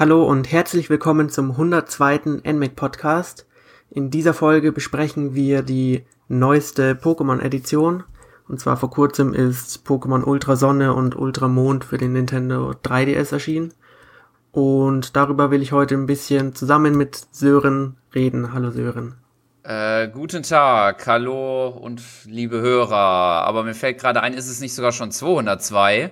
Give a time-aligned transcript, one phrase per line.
[0.00, 2.40] Hallo und herzlich willkommen zum 102.
[2.50, 3.46] NMAC Podcast.
[3.90, 8.04] In dieser Folge besprechen wir die neueste Pokémon-Edition.
[8.48, 13.34] Und zwar vor kurzem ist Pokémon Ultra Sonne und Ultra Mond für den Nintendo 3DS
[13.34, 13.74] erschienen.
[14.52, 18.54] Und darüber will ich heute ein bisschen zusammen mit Sören reden.
[18.54, 19.16] Hallo Sören.
[19.64, 22.96] Äh, guten Tag, hallo und liebe Hörer.
[22.96, 26.10] Aber mir fällt gerade ein, ist es nicht sogar schon 202?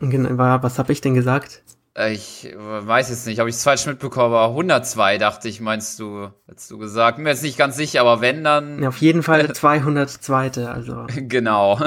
[0.00, 1.62] Genau, was habe ich denn gesagt?
[1.96, 5.98] Äh, ich weiß jetzt nicht, habe ich es falsch mitbekommen, aber 102 dachte ich, meinst
[5.98, 7.18] du, hättest du gesagt.
[7.18, 8.82] Mir jetzt nicht ganz sicher, aber wenn dann.
[8.82, 10.66] Ja, auf jeden Fall 202.
[10.66, 11.06] Also.
[11.08, 11.80] genau.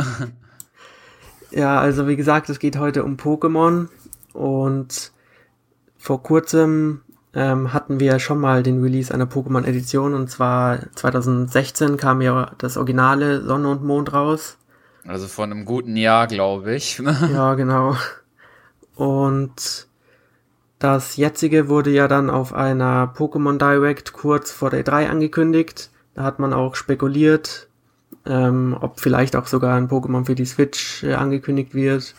[1.52, 3.88] Ja, also wie gesagt, es geht heute um Pokémon
[4.34, 5.12] und
[5.98, 7.02] vor kurzem
[7.34, 12.78] ähm, hatten wir schon mal den Release einer Pokémon-Edition und zwar 2016 kam ja das
[12.78, 14.58] originale Sonne und Mond raus.
[15.08, 17.02] Also von einem guten Jahr, glaube ich.
[17.34, 17.96] ja, genau.
[18.96, 19.89] Und
[20.80, 25.92] das jetzige wurde ja dann auf einer Pokémon Direct kurz vor der 3 angekündigt.
[26.16, 27.68] Da hat man auch spekuliert,
[28.26, 32.16] ähm, ob vielleicht auch sogar ein Pokémon für die Switch äh, angekündigt wird.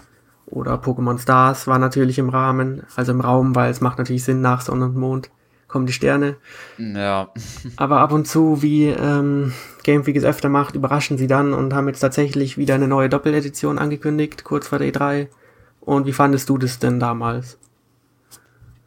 [0.46, 4.40] Oder Pokémon Stars war natürlich im Rahmen, also im Raum, weil es macht natürlich Sinn,
[4.40, 5.30] nach Sonne und Mond
[5.68, 6.36] kommen die Sterne.
[6.76, 7.30] Ja.
[7.76, 9.52] Aber ab und zu, wie ähm,
[9.84, 13.08] Game Freak es öfter macht, überraschen sie dann und haben jetzt tatsächlich wieder eine neue
[13.08, 15.28] Doppeledition angekündigt, kurz vor der E3.
[15.80, 17.58] Und wie fandest du das denn damals?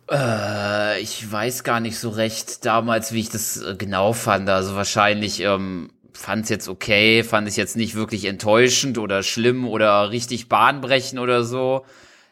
[0.09, 4.49] Äh, ich weiß gar nicht so recht damals, wie ich das äh, genau fand.
[4.49, 9.67] Also wahrscheinlich ähm, fand es jetzt okay, fand ich jetzt nicht wirklich enttäuschend oder schlimm
[9.67, 11.85] oder richtig bahnbrechend oder so.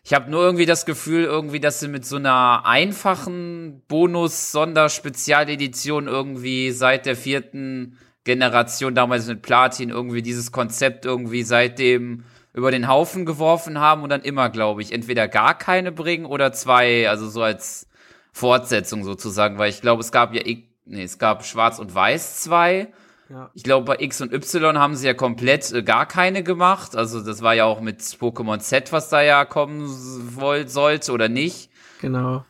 [0.03, 6.71] Ich habe nur irgendwie das Gefühl, irgendwie, dass sie mit so einer einfachen Bonus-Sonderspezialedition irgendwie
[6.71, 13.25] seit der vierten Generation, damals mit Platin, irgendwie dieses Konzept irgendwie seitdem über den Haufen
[13.25, 17.41] geworfen haben und dann immer, glaube ich, entweder gar keine bringen oder zwei, also so
[17.41, 17.87] als
[18.33, 20.41] Fortsetzung sozusagen, weil ich glaube, es gab ja,
[20.85, 22.89] nee, es gab Schwarz und Weiß zwei
[23.31, 23.49] ja.
[23.53, 26.95] Ich glaube, bei X und Y haben sie ja komplett äh, gar keine gemacht.
[26.95, 29.87] Also das war ja auch mit Pokémon Z, was da ja kommen
[30.35, 31.69] wollt, sollte oder nicht.
[32.01, 32.43] Genau.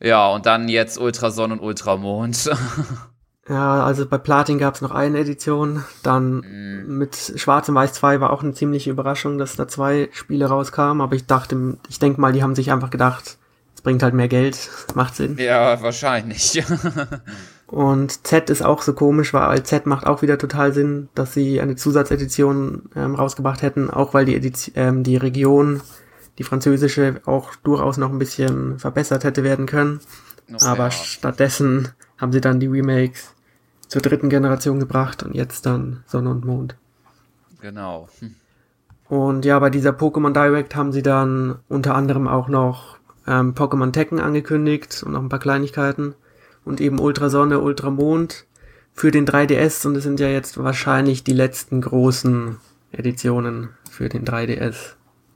[0.00, 2.50] Ja, und dann jetzt Ultrason und Ultramond.
[3.48, 5.84] ja, also bei Platin gab es noch eine Edition.
[6.02, 6.98] Dann mm.
[6.98, 11.00] mit Schwarz und Weiß 2 war auch eine ziemliche Überraschung, dass da zwei Spiele rauskamen.
[11.00, 13.38] Aber ich dachte, ich denke mal, die haben sich einfach gedacht,
[13.74, 14.68] es bringt halt mehr Geld.
[14.94, 15.36] Macht Sinn.
[15.38, 16.62] Ja, wahrscheinlich.
[17.68, 21.60] Und Z ist auch so komisch, weil Z macht auch wieder total Sinn, dass sie
[21.60, 25.80] eine Zusatzedition ähm, rausgebracht hätten, auch weil die, Edition, ähm, die Region,
[26.38, 29.98] die französische, auch durchaus noch ein bisschen verbessert hätte werden können.
[30.46, 30.90] Noch Aber mehr.
[30.92, 33.35] stattdessen haben sie dann die Remakes
[33.88, 36.76] zur dritten Generation gebracht und jetzt dann Sonne und Mond.
[37.60, 38.08] Genau.
[38.20, 38.34] Hm.
[39.08, 43.92] Und ja, bei dieser Pokémon Direct haben sie dann unter anderem auch noch ähm, Pokémon
[43.92, 46.14] Tekken angekündigt und noch ein paar Kleinigkeiten
[46.64, 48.46] und eben Ultrasonne, Ultramond
[48.94, 52.56] für den 3DS und es sind ja jetzt wahrscheinlich die letzten großen
[52.92, 54.94] Editionen für den 3DS.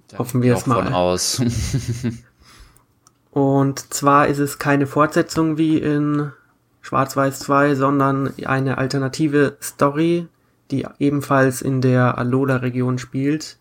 [0.09, 0.85] Da Hoffen wir es mal.
[0.85, 1.41] Von aus.
[3.31, 6.33] und zwar ist es keine Fortsetzung wie in
[6.83, 10.29] Schwarz-Weiß 2, sondern eine alternative Story,
[10.71, 13.59] die ebenfalls in der Alola-Region spielt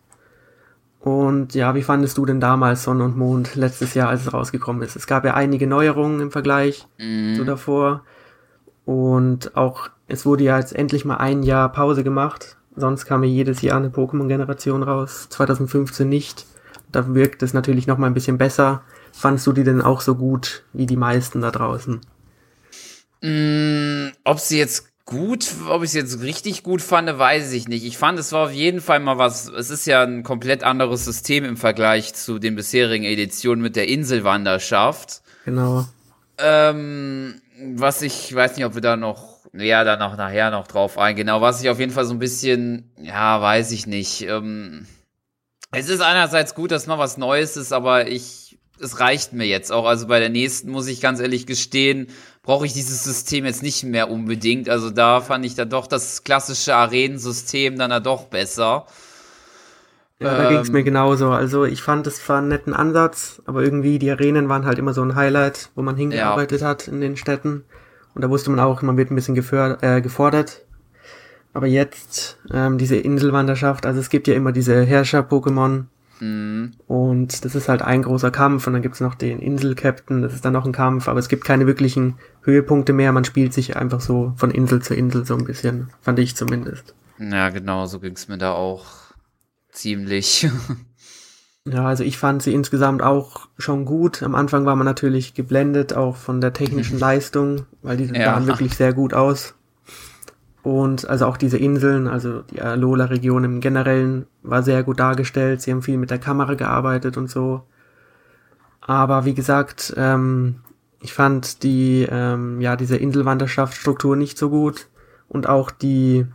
[1.00, 4.82] und ja, wie fandest du denn damals Sonne und Mond letztes Jahr, als es rausgekommen
[4.82, 4.96] ist?
[4.96, 7.36] Es gab ja einige Neuerungen im Vergleich mm.
[7.36, 8.02] zu davor.
[8.84, 12.58] Und auch, es wurde ja jetzt endlich mal ein Jahr Pause gemacht.
[12.76, 15.28] Sonst kam ja jedes Jahr eine Pokémon-Generation raus.
[15.30, 16.44] 2015 nicht.
[16.92, 18.82] Da wirkt es natürlich noch mal ein bisschen besser.
[19.12, 22.00] Fandest du die denn auch so gut wie die meisten da draußen?
[23.22, 27.84] Mm, ob sie jetzt gut, ob ich es jetzt richtig gut fand, weiß ich nicht.
[27.84, 31.04] Ich fand, es war auf jeden Fall mal was, es ist ja ein komplett anderes
[31.04, 35.22] System im Vergleich zu den bisherigen Editionen mit der Inselwanderschaft.
[35.44, 35.86] Genau.
[36.38, 37.40] Ähm,
[37.74, 41.28] was ich weiß nicht, ob wir da noch, ja, da noch nachher noch drauf eingehen,
[41.28, 44.22] aber was ich auf jeden Fall so ein bisschen, ja, weiß ich nicht.
[44.22, 44.86] Ähm,
[45.72, 49.72] es ist einerseits gut, dass mal was Neues ist, aber ich, es reicht mir jetzt
[49.72, 49.86] auch.
[49.86, 52.08] Also bei der nächsten muss ich ganz ehrlich gestehen,
[52.42, 54.68] brauche ich dieses System jetzt nicht mehr unbedingt.
[54.68, 58.86] Also da fand ich da doch das klassische Arenensystem dann da doch besser.
[60.20, 61.30] Ja, da ähm, ging es mir genauso.
[61.30, 64.92] Also ich fand es zwar einen netten Ansatz, aber irgendwie die Arenen waren halt immer
[64.92, 66.68] so ein Highlight, wo man hingearbeitet ja.
[66.68, 67.64] hat in den Städten.
[68.14, 70.64] Und da wusste man auch, man wird ein bisschen äh, gefordert.
[71.52, 75.84] Aber jetzt ähm, diese Inselwanderschaft, also es gibt ja immer diese Herrscher-Pokémon,
[76.20, 76.72] Mhm.
[76.86, 80.44] Und das ist halt ein großer Kampf und dann gibt's noch den Insel-Captain, das ist
[80.44, 84.00] dann noch ein Kampf, aber es gibt keine wirklichen Höhepunkte mehr, man spielt sich einfach
[84.00, 86.94] so von Insel zu Insel so ein bisschen, fand ich zumindest.
[87.18, 88.84] Ja, genau, so ging's mir da auch
[89.70, 90.48] ziemlich.
[91.66, 94.22] Ja, also ich fand sie insgesamt auch schon gut.
[94.22, 98.34] Am Anfang war man natürlich geblendet, auch von der technischen Leistung, weil die Ja.
[98.34, 99.54] sahen wirklich sehr gut aus.
[100.62, 105.62] Und also auch diese Inseln, also die Alola-Region im Generellen war sehr gut dargestellt.
[105.62, 107.62] Sie haben viel mit der Kamera gearbeitet und so.
[108.80, 110.56] Aber wie gesagt, ähm,
[111.00, 114.88] ich fand die, ähm, ja, diese Inselwanderschaftsstruktur nicht so gut.
[115.28, 116.26] Und auch die,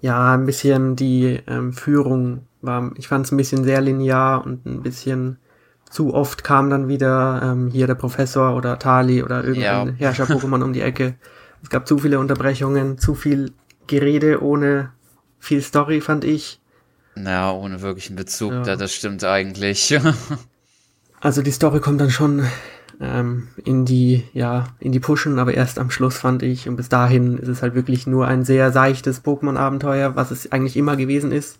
[0.00, 4.66] ja, ein bisschen die ähm, Führung war, ich fand es ein bisschen sehr linear und
[4.66, 5.38] ein bisschen
[5.88, 10.10] zu oft kam dann wieder ähm, hier der Professor oder Tali oder irgendein Ja.
[10.10, 11.14] Herrscher-Pokémon um die Ecke.
[11.62, 13.52] Es gab zu viele Unterbrechungen, zu viel
[13.86, 14.92] Gerede ohne
[15.38, 16.60] viel Story, fand ich.
[17.16, 18.62] Ja, ohne wirklichen Bezug, Ja.
[18.62, 19.98] da, das stimmt eigentlich.
[21.22, 22.46] Also die Story kommt dann schon
[22.98, 26.66] ähm, in die, ja, in die Pushen, aber erst am Schluss fand ich.
[26.66, 30.78] Und bis dahin ist es halt wirklich nur ein sehr seichtes Pokémon-Abenteuer, was es eigentlich
[30.78, 31.58] immer gewesen ist.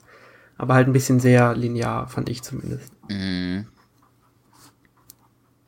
[0.57, 2.91] Aber halt ein bisschen sehr linear, fand ich zumindest.
[3.11, 3.67] Mhm.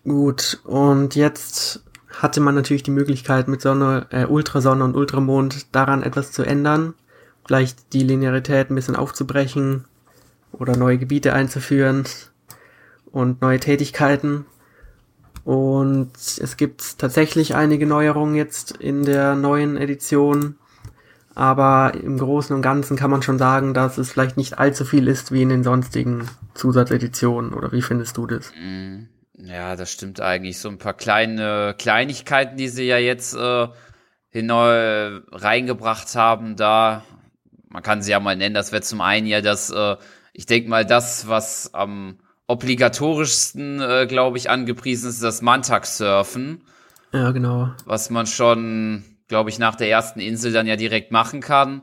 [0.04, 1.84] Gut, und jetzt
[2.22, 6.94] hatte man natürlich die Möglichkeit, mit Sonne, äh, Ultrasonne und Ultramond daran etwas zu ändern.
[7.44, 9.86] Vielleicht die Linearität ein bisschen aufzubrechen
[10.52, 12.04] oder neue Gebiete einzuführen
[13.10, 14.46] und neue Tätigkeiten.
[15.44, 20.54] Und es gibt tatsächlich einige Neuerungen jetzt in der neuen Edition.
[21.34, 25.08] Aber im Großen und Ganzen kann man schon sagen, dass es vielleicht nicht allzu viel
[25.08, 27.52] ist wie in den sonstigen Zusatzeditionen.
[27.52, 28.52] Oder wie findest du das?
[28.54, 29.08] Mhm.
[29.44, 30.58] Ja, das stimmt eigentlich.
[30.58, 33.68] So ein paar kleine Kleinigkeiten, die sie ja jetzt äh,
[34.30, 37.04] hineu reingebracht haben, da,
[37.68, 39.96] man kann sie ja mal nennen, das wäre zum einen ja das, äh,
[40.32, 46.64] ich denke mal, das, was am obligatorischsten, äh, glaube ich, angepriesen ist, das Mantak-Surfen,
[47.12, 47.72] Ja, genau.
[47.84, 51.82] was man schon, glaube ich, nach der ersten Insel dann ja direkt machen kann.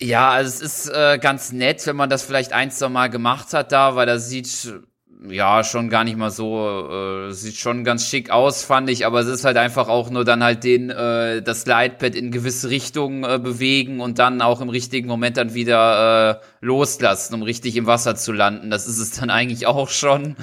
[0.00, 3.52] Ja, also es ist äh, ganz nett, wenn man das vielleicht ein, zwei Mal gemacht
[3.52, 4.72] hat da, weil das sieht
[5.28, 9.20] ja schon gar nicht mal so, äh, sieht schon ganz schick aus, fand ich, aber
[9.20, 13.24] es ist halt einfach auch nur dann halt den, äh, das Slidepad in gewisse Richtungen
[13.24, 17.86] äh, bewegen und dann auch im richtigen Moment dann wieder äh, loslassen, um richtig im
[17.86, 18.70] Wasser zu landen.
[18.70, 20.36] Das ist es dann eigentlich auch schon.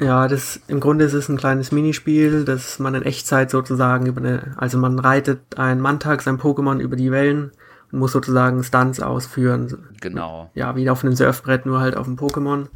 [0.00, 4.20] Ja, das im Grunde ist es ein kleines Minispiel, das man in Echtzeit sozusagen über
[4.20, 7.52] eine, also man reitet ein Mantak, sein Pokémon über die Wellen
[7.92, 9.88] und muss sozusagen Stunts ausführen.
[10.00, 10.50] Genau.
[10.54, 12.68] Ja, wie auf einem Surfbrett, nur halt auf dem Pokémon.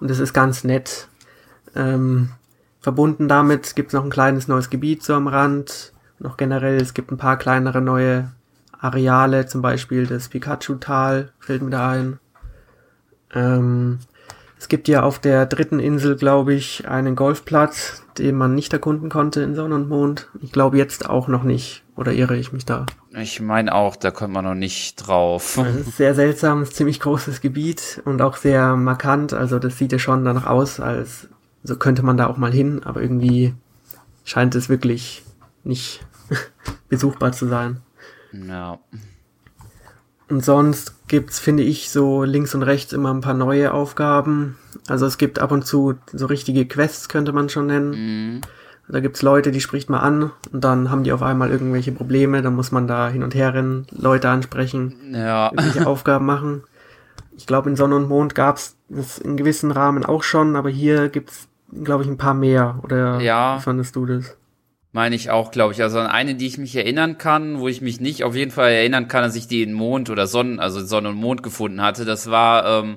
[0.00, 1.08] Und das ist ganz nett.
[1.74, 2.30] Ähm,
[2.80, 5.92] verbunden damit gibt es noch ein kleines neues Gebiet so am Rand.
[6.18, 8.32] Noch generell, es gibt ein paar kleinere neue
[8.78, 12.18] Areale, zum Beispiel das Pikachu-Tal, fällt mir da ein.
[13.34, 13.98] Ähm,
[14.58, 19.10] es gibt ja auf der dritten Insel, glaube ich, einen Golfplatz, den man nicht erkunden
[19.10, 20.28] konnte in Sonne und Mond.
[20.40, 21.84] Ich glaube jetzt auch noch nicht.
[21.96, 22.84] Oder irre ich mich da?
[23.12, 25.56] Ich meine auch, da kommt man noch nicht drauf.
[25.56, 29.32] Es ist sehr seltsam, es ist ziemlich großes Gebiet und auch sehr markant.
[29.32, 31.28] Also das sieht ja schon danach aus, als
[31.64, 33.54] so könnte man da auch mal hin, aber irgendwie
[34.24, 35.24] scheint es wirklich
[35.64, 36.06] nicht
[36.88, 37.80] besuchbar zu sein.
[38.32, 38.78] Ja.
[40.28, 44.58] Und sonst gibt's, finde ich, so links und rechts immer ein paar neue Aufgaben.
[44.88, 47.90] Also es gibt ab und zu so richtige Quests, könnte man schon nennen.
[47.90, 48.40] Mhm.
[48.88, 52.40] Da gibt's Leute, die spricht man an und dann haben die auf einmal irgendwelche Probleme,
[52.42, 55.50] dann muss man da hin und her rennen, Leute ansprechen, Ja.
[55.52, 56.62] irgendwelche Aufgaben machen.
[57.36, 61.08] Ich glaube, in Sonne und Mond gab's das in gewissen Rahmen auch schon, aber hier
[61.08, 61.48] gibt's,
[61.82, 62.78] glaube ich, ein paar mehr.
[62.84, 63.58] Oder Ja.
[63.58, 64.36] wie fandest du das?
[64.92, 65.82] Meine ich auch, glaube ich.
[65.82, 68.70] Also an eine, die ich mich erinnern kann, wo ich mich nicht auf jeden Fall
[68.70, 72.04] erinnern kann, dass ich die in Mond oder Sonnen, also Sonne und Mond gefunden hatte.
[72.06, 72.96] Das war ähm,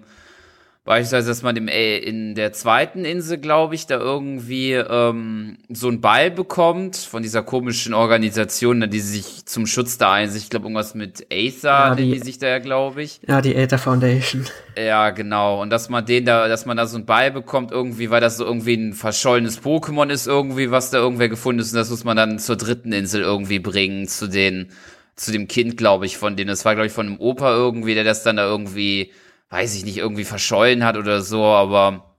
[0.89, 5.87] beispielsweise, dass man im, äh, in der zweiten Insel, glaube ich, da irgendwie ähm, so
[5.87, 10.45] einen Ball bekommt von dieser komischen Organisation, die sich zum Schutz da einsetzt.
[10.45, 13.21] Ich glaube, irgendwas mit Aether Ja, die- die sich da ja, glaube ich.
[13.27, 14.47] Ja, die Aether Foundation.
[14.75, 15.61] Ja, genau.
[15.61, 18.37] Und dass man den da, dass man da so einen Ball bekommt, irgendwie, weil das
[18.37, 21.71] so irgendwie ein verschollenes Pokémon ist, irgendwie, was da irgendwer gefunden ist.
[21.71, 24.69] Und das muss man dann zur dritten Insel irgendwie bringen, zu den,
[25.15, 26.47] zu dem Kind, glaube ich, von denen.
[26.47, 29.11] Das war, glaube ich, von einem Opa irgendwie, der das dann da irgendwie,
[29.49, 32.15] weiß ich nicht, irgendwie verschollen hat oder so, aber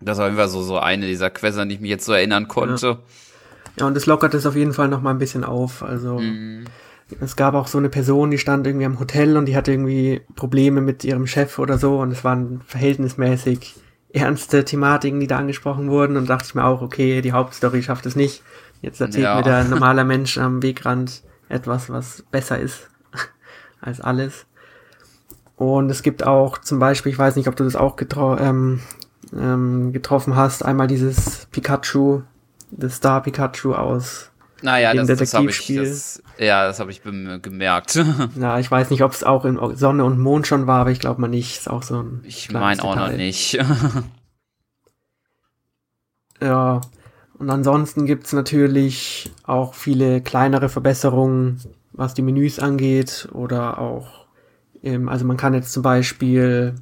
[0.00, 2.48] das war einfach so, so eine dieser Quests, an die ich mich jetzt so erinnern
[2.48, 2.98] konnte.
[3.78, 5.82] Ja, und es lockert es auf jeden Fall noch mal ein bisschen auf.
[5.82, 6.64] Also Mhm.
[7.20, 10.22] es gab auch so eine Person, die stand irgendwie am Hotel und die hatte irgendwie
[10.34, 13.74] Probleme mit ihrem Chef oder so und es waren verhältnismäßig
[14.12, 18.06] ernste Thematiken, die da angesprochen wurden und dachte ich mir auch, okay, die Hauptstory schafft
[18.06, 18.42] es nicht.
[18.82, 19.36] Jetzt erzählt Ja.
[19.36, 22.88] mir der normaler Mensch am Wegrand etwas, was besser ist
[23.80, 24.46] als alles.
[25.56, 28.80] Und es gibt auch zum Beispiel, ich weiß nicht, ob du das auch getro ähm,
[29.32, 32.22] ähm, getroffen hast, einmal dieses Pikachu,
[32.70, 34.30] das Star Pikachu aus
[34.62, 37.98] Naja, das, das habe ich, das, ja, das habe ich gemerkt.
[38.36, 41.00] Na, ich weiß nicht, ob es auch in Sonne und Mond schon war, aber ich
[41.00, 41.58] glaube mal nicht.
[41.58, 42.20] Ist auch so ein.
[42.24, 43.54] Ich meine auch noch nicht.
[46.40, 46.80] ja.
[47.38, 51.60] Und ansonsten gibt's natürlich auch viele kleinere Verbesserungen,
[51.92, 54.25] was die Menüs angeht oder auch,
[55.06, 56.74] also man kann jetzt zum Beispiel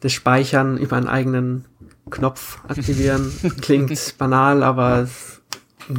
[0.00, 1.64] das Speichern über einen eigenen
[2.10, 3.32] Knopf aktivieren.
[3.60, 5.42] Klingt banal, aber es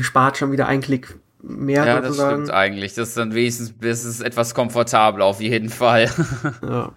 [0.02, 1.86] spart schon wieder einen Klick mehr.
[1.86, 2.30] Ja, sozusagen.
[2.30, 2.94] das stimmt eigentlich.
[2.94, 6.10] Das ist dann wenigstens das ist etwas komfortabler auf jeden Fall.
[6.62, 6.92] ja.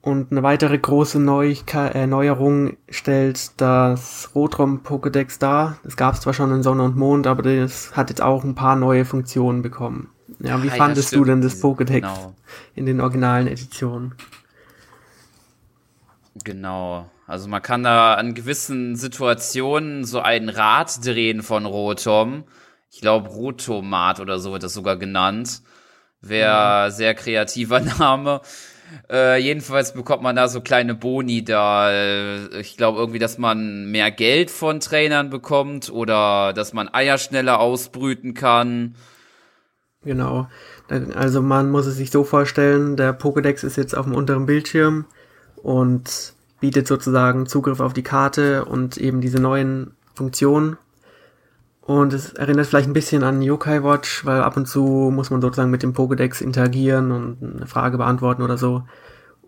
[0.00, 5.78] Und eine weitere große Neuigkeit, äh, Neuerung stellt das Rotrom Pokédex dar.
[5.84, 8.56] Das gab es zwar schon in Sonne und Mond, aber das hat jetzt auch ein
[8.56, 10.08] paar neue Funktionen bekommen.
[10.42, 12.34] Ja, wie ah, fandest du denn das Pokédex genau.
[12.74, 14.14] in den originalen Editionen?
[16.42, 17.08] Genau.
[17.26, 22.44] Also man kann da an gewissen Situationen so ein Rad drehen von Rotom.
[22.90, 25.62] Ich glaube Rotomat oder so wird das sogar genannt.
[26.20, 26.92] Wäre mhm.
[26.92, 28.40] sehr kreativer Name.
[29.10, 31.90] Äh, jedenfalls bekommt man da so kleine Boni da.
[31.90, 37.16] Äh, ich glaube irgendwie, dass man mehr Geld von Trainern bekommt oder dass man Eier
[37.18, 38.96] schneller ausbrüten kann.
[40.04, 40.48] Genau.
[41.14, 45.04] Also man muss es sich so vorstellen, der Pokédex ist jetzt auf dem unteren Bildschirm
[45.56, 50.76] und bietet sozusagen Zugriff auf die Karte und eben diese neuen Funktionen.
[51.82, 55.40] Und es erinnert vielleicht ein bisschen an Yokai Watch, weil ab und zu muss man
[55.40, 58.84] sozusagen mit dem Pokédex interagieren und eine Frage beantworten oder so.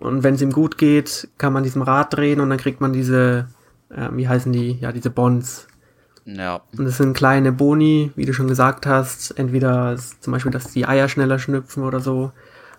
[0.00, 2.92] Und wenn es ihm gut geht, kann man diesem Rad drehen und dann kriegt man
[2.92, 3.46] diese,
[3.90, 4.72] äh, wie heißen die?
[4.72, 5.68] Ja, diese Bonds.
[6.24, 6.62] Ja.
[6.76, 9.32] Und es sind kleine Boni, wie du schon gesagt hast.
[9.38, 12.32] Entweder zum Beispiel, dass die Eier schneller schnüpfen oder so,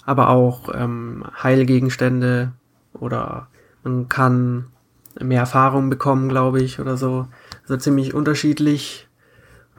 [0.05, 2.53] aber auch ähm, Heilgegenstände
[2.93, 3.47] oder
[3.83, 4.67] man kann
[5.19, 7.27] mehr Erfahrung bekommen, glaube ich, oder so.
[7.61, 9.07] Also ziemlich unterschiedlich.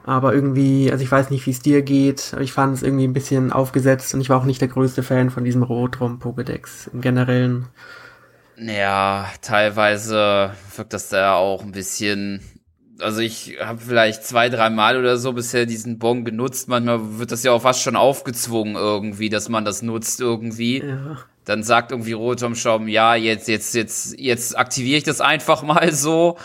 [0.05, 3.05] Aber irgendwie, also ich weiß nicht, wie es dir geht, aber ich fand es irgendwie
[3.05, 7.01] ein bisschen aufgesetzt und ich war auch nicht der größte Fan von diesem Rotrum-Pokédex im
[7.01, 7.65] Generellen.
[8.57, 12.41] Ja, teilweise wirkt das da auch ein bisschen.
[12.99, 16.67] Also ich habe vielleicht zwei, drei Mal oder so bisher diesen Bon genutzt.
[16.67, 20.83] Manchmal wird das ja auch fast schon aufgezwungen irgendwie, dass man das nutzt irgendwie.
[20.83, 25.63] Ja dann sagt irgendwie Rotom Schaum, ja, jetzt, jetzt, jetzt, jetzt aktiviere ich das einfach
[25.63, 26.37] mal so.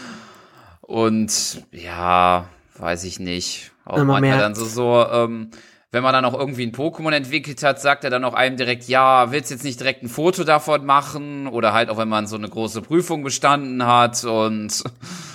[0.80, 3.72] Und ja, weiß ich nicht.
[3.84, 5.50] Auch manchmal dann so, so, ähm,
[5.92, 8.88] wenn man dann auch irgendwie ein Pokémon entwickelt hat, sagt er dann auch einem direkt,
[8.88, 11.46] ja, willst jetzt nicht direkt ein Foto davon machen?
[11.46, 14.82] Oder halt auch, wenn man so eine große Prüfung bestanden hat und.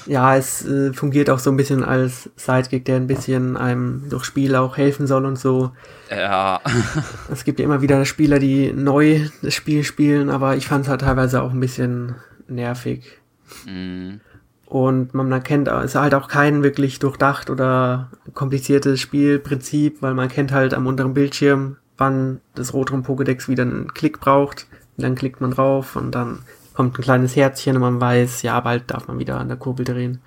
[0.09, 4.23] Ja, es äh, fungiert auch so ein bisschen als Sidekick, der ein bisschen einem durch
[4.23, 5.71] Spiel auch helfen soll und so.
[6.09, 6.61] Ja.
[7.29, 10.89] es gibt ja immer wieder Spieler, die neu das Spiel spielen, aber ich fand es
[10.89, 12.15] halt teilweise auch ein bisschen
[12.47, 13.17] nervig.
[13.65, 14.21] Mhm.
[14.67, 20.27] Und man erkennt, es ist halt auch kein wirklich durchdacht oder kompliziertes Spielprinzip, weil man
[20.27, 24.67] kennt halt am unteren Bildschirm, wann das Rotrum Pokédex wieder einen Klick braucht.
[24.97, 26.39] Und dann klickt man drauf und dann
[26.73, 29.85] kommt ein kleines Herzchen und man weiß, ja, bald darf man wieder an der Kurbel
[29.85, 30.19] drehen.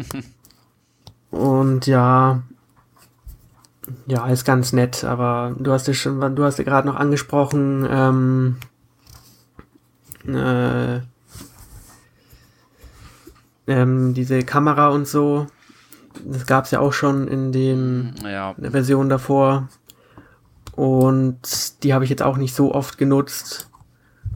[1.30, 2.42] und ja,
[4.06, 7.86] ja, ist ganz nett, aber du hast ja schon, du hast ja gerade noch angesprochen,
[7.88, 8.56] ähm,
[10.26, 11.00] äh,
[13.66, 15.46] ähm, diese Kamera und so.
[16.24, 18.54] Das gab es ja auch schon in den ja.
[18.58, 19.68] Versionen davor.
[20.72, 23.68] Und die habe ich jetzt auch nicht so oft genutzt.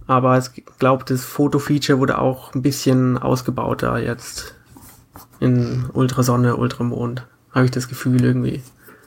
[0.07, 4.55] Aber ich glaube, das Foto-Feature wurde auch ein bisschen ausgebauter jetzt.
[5.41, 7.27] In Ultrasonne, Ultramond.
[7.53, 8.63] Habe ich das Gefühl irgendwie.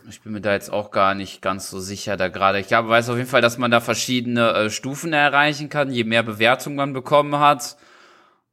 [0.10, 2.60] Ich bin mir da jetzt auch gar nicht ganz so sicher da gerade.
[2.60, 6.04] Ich glaube, weiß auf jeden Fall, dass man da verschiedene äh, Stufen erreichen kann, je
[6.04, 7.78] mehr Bewertung man bekommen hat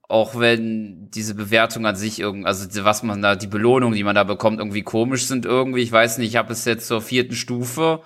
[0.08, 4.14] auch wenn diese Bewertung an sich irgendwie, also was man da, die Belohnung, die man
[4.14, 5.82] da bekommt, irgendwie komisch sind irgendwie.
[5.82, 8.00] Ich weiß nicht, ich habe es jetzt zur vierten Stufe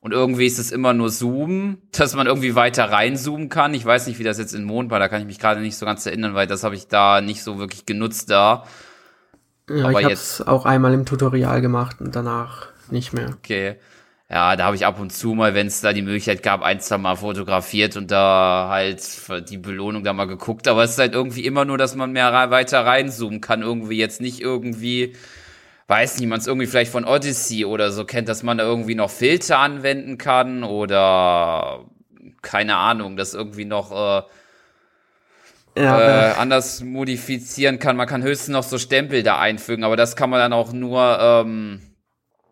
[0.00, 3.72] und irgendwie ist es immer nur Zoom, dass man irgendwie weiter reinzoomen kann.
[3.72, 5.78] Ich weiß nicht, wie das jetzt in Mond war, da kann ich mich gerade nicht
[5.78, 8.64] so ganz erinnern, weil das habe ich da nicht so wirklich genutzt da.
[9.68, 13.30] Ja, Aber ich habe es auch einmal im Tutorial gemacht und danach nicht mehr.
[13.38, 13.76] Okay
[14.28, 16.80] ja, da habe ich ab und zu mal, wenn es da die Möglichkeit gab, ein,
[16.80, 19.00] zwei Mal fotografiert und da halt
[19.48, 20.66] die Belohnung da mal geguckt.
[20.66, 23.62] Aber es ist halt irgendwie immer nur, dass man mehr weiter reinzoomen kann.
[23.62, 25.14] Irgendwie jetzt nicht irgendwie,
[25.86, 28.96] weiß nicht, man es irgendwie vielleicht von Odyssey oder so kennt, dass man da irgendwie
[28.96, 31.84] noch Filter anwenden kann oder
[32.42, 34.22] keine Ahnung, das irgendwie noch äh,
[35.80, 37.96] ja, äh, anders modifizieren kann.
[37.96, 41.18] Man kann höchstens noch so Stempel da einfügen, aber das kann man dann auch nur
[41.20, 41.80] ähm,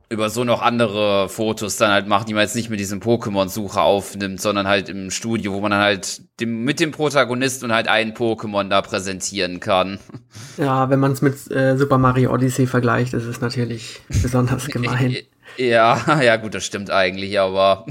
[0.09, 3.83] über so noch andere Fotos dann halt macht, die man jetzt nicht mit diesem Pokémon-Sucher
[3.83, 7.89] aufnimmt, sondern halt im Studio, wo man dann halt dem, mit dem Protagonist und halt
[7.89, 9.99] einen Pokémon da präsentieren kann.
[10.57, 15.17] Ja, wenn man es mit äh, Super Mario Odyssey vergleicht, ist es natürlich besonders gemein.
[15.57, 17.87] ja, ja, gut, das stimmt eigentlich, aber.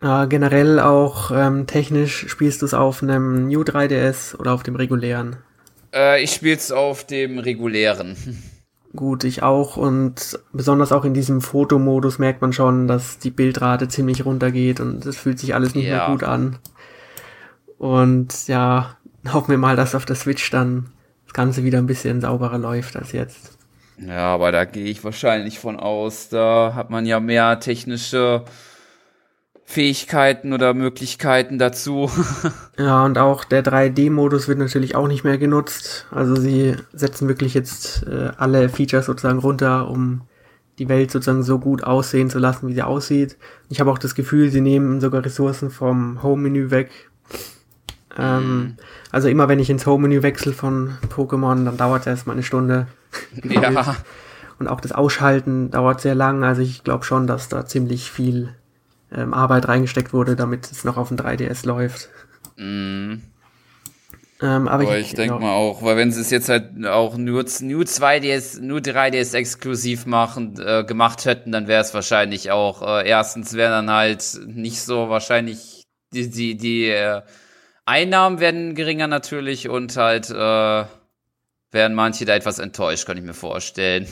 [0.00, 4.76] Ja, generell auch ähm, technisch spielst du es auf einem New 3DS oder auf dem
[4.76, 5.36] regulären?
[5.94, 8.16] Äh, ich spiele es auf dem regulären.
[8.94, 13.88] Gut, ich auch und besonders auch in diesem Fotomodus merkt man schon, dass die Bildrate
[13.88, 15.96] ziemlich runtergeht und es fühlt sich alles nicht ja.
[15.96, 16.58] mehr gut an.
[17.78, 18.96] Und ja,
[19.32, 20.90] hoffen wir mal, dass auf der Switch dann
[21.24, 23.56] das Ganze wieder ein bisschen sauberer läuft als jetzt.
[23.98, 26.28] Ja, aber da gehe ich wahrscheinlich von aus.
[26.28, 28.44] Da hat man ja mehr technische
[29.72, 32.10] Fähigkeiten oder Möglichkeiten dazu.
[32.78, 36.06] ja, und auch der 3D-Modus wird natürlich auch nicht mehr genutzt.
[36.10, 40.22] Also sie setzen wirklich jetzt äh, alle Features sozusagen runter, um
[40.78, 43.38] die Welt sozusagen so gut aussehen zu lassen, wie sie aussieht.
[43.70, 46.90] Ich habe auch das Gefühl, sie nehmen sogar Ressourcen vom Home-Menü weg.
[48.18, 48.76] Ähm, mhm.
[49.10, 52.88] Also immer wenn ich ins Home-Menü wechsle von Pokémon, dann dauert es erstmal eine Stunde.
[53.42, 53.96] ja.
[54.58, 56.44] Und auch das Ausschalten dauert sehr lang.
[56.44, 58.54] Also ich glaube schon, dass da ziemlich viel
[59.14, 62.08] ähm, Arbeit reingesteckt wurde, damit es noch auf dem 3DS läuft.
[62.56, 63.14] Mm.
[64.42, 67.16] Ähm, aber, aber, ich, ich denke mal auch, weil wenn sie es jetzt halt auch
[67.16, 72.82] nur, nur 2DS, nur 3DS exklusiv machen, äh, gemacht hätten, dann wäre es wahrscheinlich auch,
[72.82, 77.22] äh, erstens wäre dann halt nicht so wahrscheinlich die, die, die äh,
[77.84, 80.84] Einnahmen werden geringer natürlich und halt äh,
[81.72, 84.06] wären manche da etwas enttäuscht, kann ich mir vorstellen.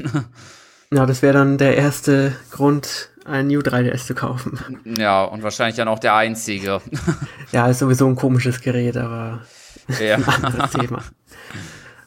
[0.92, 4.59] ja, das wäre dann der erste Grund, ein New 3DS zu kaufen.
[4.85, 6.81] Ja, und wahrscheinlich dann auch der einzige.
[7.53, 9.41] ja, ist sowieso ein komisches Gerät, aber
[10.00, 10.17] ja.
[10.17, 11.03] ein anderes Thema.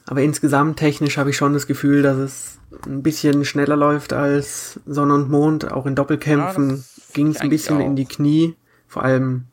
[0.06, 4.80] Aber insgesamt technisch habe ich schon das Gefühl, dass es ein bisschen schneller läuft als
[4.86, 5.70] Sonne und Mond.
[5.72, 6.82] Auch in Doppelkämpfen ja,
[7.14, 7.86] ging es ein bisschen auch.
[7.86, 8.56] in die Knie,
[8.86, 9.46] vor allem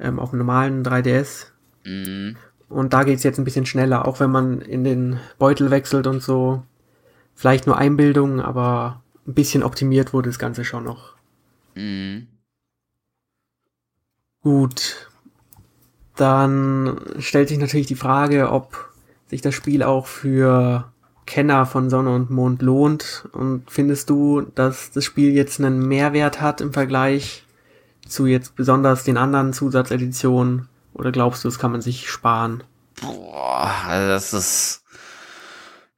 [0.00, 1.46] ähm, auf dem normalen 3DS.
[1.84, 2.36] Mhm.
[2.68, 6.06] Und da geht es jetzt ein bisschen schneller, auch wenn man in den Beutel wechselt
[6.06, 6.62] und so.
[7.36, 11.14] Vielleicht nur Einbildung, aber ein bisschen optimiert wurde das Ganze schon noch.
[11.74, 12.28] Mhm.
[14.42, 15.10] Gut.
[16.16, 18.90] Dann stellt sich natürlich die Frage, ob
[19.26, 20.92] sich das Spiel auch für
[21.26, 23.28] Kenner von Sonne und Mond lohnt.
[23.32, 27.44] Und findest du, dass das Spiel jetzt einen Mehrwert hat im Vergleich
[28.06, 30.68] zu jetzt besonders den anderen Zusatzeditionen?
[30.92, 32.62] Oder glaubst du, das kann man sich sparen?
[33.00, 34.83] Boah, also das ist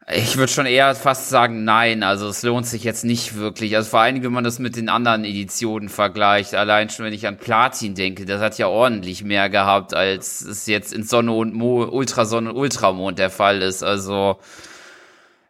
[0.08, 2.04] ich würde schon eher fast sagen, nein.
[2.04, 3.74] Also es lohnt sich jetzt nicht wirklich.
[3.74, 6.54] Also vor allem, wenn man das mit den anderen Editionen vergleicht.
[6.54, 10.66] Allein schon, wenn ich an Platin denke, das hat ja ordentlich mehr gehabt, als es
[10.66, 13.82] jetzt in Sonne und Mo Ultrasonne und Ultramond der Fall ist.
[13.82, 14.38] Also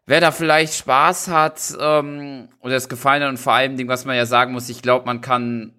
[0.06, 4.16] wer da vielleicht Spaß hat ähm, oder es gefallen hat und vor allem, was man
[4.16, 5.72] ja sagen muss, ich glaube, man kann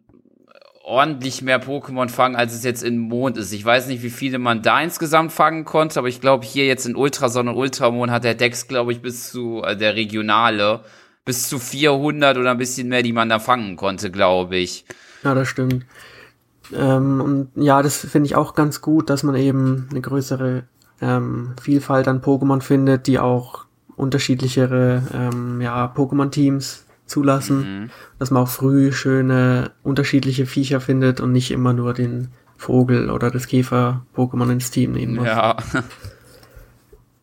[0.88, 3.52] ordentlich mehr Pokémon fangen, als es jetzt in Mond ist.
[3.52, 6.86] Ich weiß nicht, wie viele man da insgesamt fangen konnte, aber ich glaube, hier jetzt
[6.86, 10.80] in Ultrasonne und Ultramond hat der Dex, glaube ich, bis zu, äh, der Regionale,
[11.26, 14.86] bis zu 400 oder ein bisschen mehr, die man da fangen konnte, glaube ich.
[15.23, 15.86] Ja, das stimmt.
[16.73, 20.63] Ähm, und ja, das finde ich auch ganz gut, dass man eben eine größere
[21.02, 23.65] ähm, Vielfalt an Pokémon findet, die auch
[23.97, 27.89] unterschiedlichere ähm, ja, Pokémon-Teams zulassen, mhm.
[28.20, 33.32] dass man auch früh schöne unterschiedliche Viecher findet und nicht immer nur den Vogel oder
[33.32, 35.28] das Käfer-Pokémon ins Team nehmen muss.
[35.28, 35.58] Ja.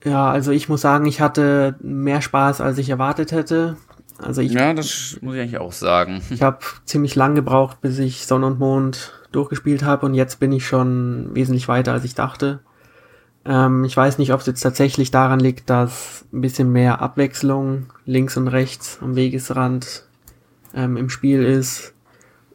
[0.05, 3.77] Ja, also ich muss sagen, ich hatte mehr Spaß, als ich erwartet hätte.
[4.19, 6.21] Also ich, ja, das muss ich eigentlich auch sagen.
[6.31, 10.53] Ich habe ziemlich lang gebraucht, bis ich Sonne und Mond durchgespielt habe und jetzt bin
[10.53, 12.61] ich schon wesentlich weiter, als ich dachte.
[13.45, 17.87] Ähm, ich weiß nicht, ob es jetzt tatsächlich daran liegt, dass ein bisschen mehr Abwechslung
[18.07, 20.07] links und rechts am Wegesrand
[20.75, 21.95] ähm, im Spiel ist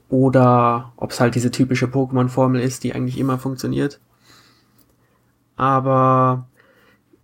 [0.09, 3.99] oder ob es halt diese typische Pokémon-Formel ist, die eigentlich immer funktioniert.
[5.55, 6.47] Aber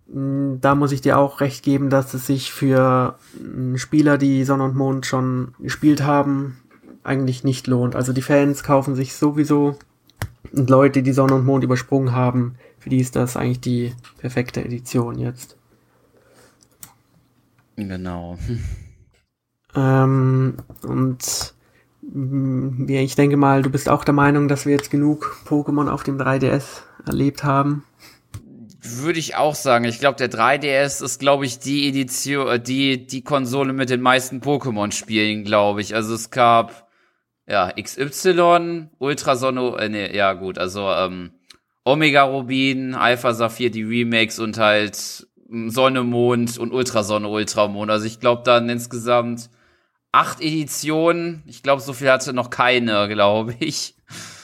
[0.08, 3.78] mh, hm, da muss ich dir auch recht geben, dass es sich für mh, hm,
[3.78, 6.58] Spieler, die Sonne und Mond schon gespielt haben,
[7.02, 7.96] eigentlich nicht lohnt.
[7.96, 9.76] Also die Fans kaufen sich sowieso
[10.52, 14.64] und Leute, die Sonne und Mond übersprungen haben, für die ist das eigentlich die perfekte
[14.64, 15.56] Edition jetzt.
[17.76, 18.38] Genau.
[19.74, 21.54] Ähm, und
[22.02, 25.88] mm, ja, ich denke mal, du bist auch der Meinung, dass wir jetzt genug Pokémon
[25.88, 27.84] auf dem 3DS erlebt haben.
[28.82, 29.84] Würde ich auch sagen.
[29.84, 34.00] Ich glaube, der 3DS ist, glaube ich, die Edition, äh, die, die Konsole mit den
[34.00, 35.94] meisten Pokémon-Spielen, glaube ich.
[35.94, 36.85] Also es gab,
[37.46, 41.32] ja, XY, Ultrasonne, äh, nee, ja, gut, also, ähm,
[41.84, 45.26] Omega Rubin, Alpha Saphir, die Remakes und halt
[45.68, 47.92] Sonne, Mond und Ultrasonne, Ultramond.
[47.92, 49.50] Also ich glaube dann insgesamt
[50.10, 51.44] acht Editionen.
[51.46, 53.94] Ich glaube, so viel hatte noch keine, glaube ich.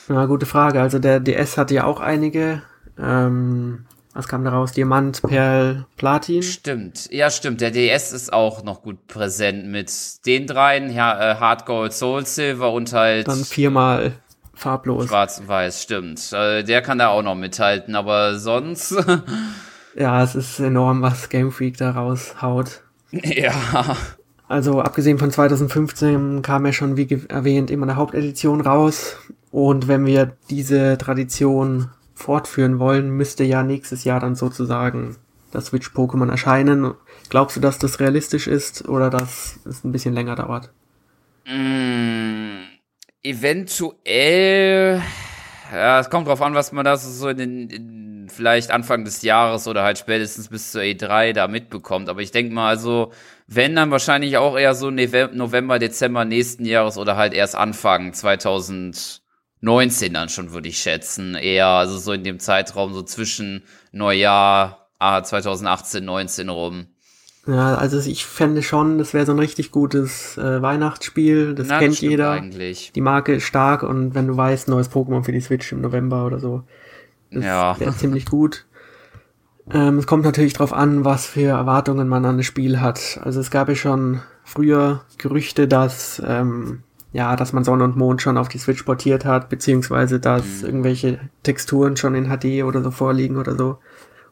[0.08, 0.80] Ja, gute Frage.
[0.80, 2.62] Also der DS hatte ja auch einige.
[2.96, 4.72] Ähm, was kam da raus?
[4.72, 6.42] Diamant, Perl, Platin?
[6.42, 7.08] Stimmt.
[7.10, 7.60] Ja, stimmt.
[7.60, 9.90] Der DS ist auch noch gut präsent mit
[10.26, 10.92] den dreien.
[10.92, 13.28] Ja, äh, Hard Gold, Soul Silver und halt.
[13.28, 14.12] Dann viermal
[14.54, 15.08] farblos.
[15.08, 16.32] Schwarz und Weiß, stimmt.
[16.32, 18.94] Äh, der kann da auch noch mithalten, aber sonst.
[19.96, 22.82] ja, es ist enorm, was Game Freak da raushaut.
[23.10, 23.96] Ja.
[24.48, 29.16] Also abgesehen von 2015 kam ja schon, wie erwähnt, immer eine Hauptedition raus.
[29.50, 31.88] Und wenn wir diese Tradition
[32.22, 35.16] fortführen wollen, müsste ja nächstes Jahr dann sozusagen
[35.50, 36.94] das Switch-Pokémon erscheinen.
[37.28, 40.70] Glaubst du, dass das realistisch ist oder dass es ein bisschen länger dauert?
[41.46, 42.62] Mm,
[43.22, 45.02] eventuell.
[45.72, 49.22] Ja, es kommt drauf an, was man da so in den, in vielleicht Anfang des
[49.22, 52.08] Jahres oder halt spätestens bis zur E3 da mitbekommt.
[52.08, 53.12] Aber ich denke mal, also,
[53.46, 59.21] wenn dann wahrscheinlich auch eher so November, Dezember nächsten Jahres oder halt erst Anfang 2000
[59.62, 61.34] 19 dann schon, würde ich schätzen.
[61.34, 66.86] Eher, also so in dem Zeitraum, so zwischen Neujahr ah, 2018, 19 rum.
[67.46, 71.54] Ja, also ich fände schon, das wäre so ein richtig gutes äh, Weihnachtsspiel.
[71.54, 72.30] Das Na, kennt das jeder.
[72.30, 72.92] Eigentlich.
[72.94, 76.24] Die Marke ist stark und wenn du weißt, neues Pokémon für die Switch im November
[76.26, 76.62] oder so,
[77.30, 77.80] das ja.
[77.80, 78.66] wäre ziemlich gut.
[79.70, 83.20] Ähm, es kommt natürlich drauf an, was für Erwartungen man an das Spiel hat.
[83.22, 88.22] Also es gab ja schon früher Gerüchte, dass ähm, ja, dass man Sonne und Mond
[88.22, 90.66] schon auf die Switch portiert hat, beziehungsweise dass mhm.
[90.66, 93.78] irgendwelche Texturen schon in HD oder so vorliegen oder so.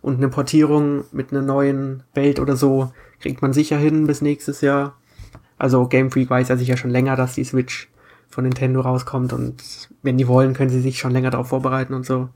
[0.03, 4.63] Und eine Portierung mit einer neuen Welt oder so kriegt man sicher hin bis nächstes
[4.63, 4.97] Jahr.
[5.59, 7.91] Also Game Freak weiß ja sicher schon länger, dass die Switch
[8.31, 9.63] von Nintendo rauskommt und
[10.03, 12.31] wenn die wollen, können sie sich schon länger darauf vorbereiten und so.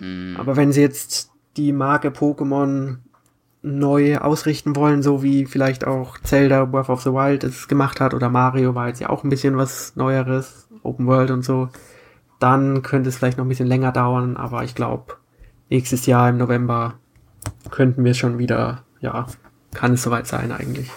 [0.00, 0.36] Mhm.
[0.38, 2.98] Aber wenn sie jetzt die Marke Pokémon
[3.66, 8.14] neu ausrichten wollen, so wie vielleicht auch Zelda Breath of the Wild es gemacht hat
[8.14, 11.68] oder Mario war jetzt ja auch ein bisschen was Neueres, Open World und so,
[12.38, 15.14] dann könnte es vielleicht noch ein bisschen länger dauern, aber ich glaube,
[15.68, 16.94] nächstes Jahr im November
[17.70, 19.26] könnten wir schon wieder, ja,
[19.74, 20.90] kann es soweit sein eigentlich.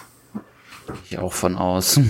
[1.04, 2.00] Ich auch von aus.